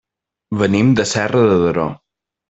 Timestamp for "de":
0.99-1.05, 1.51-1.59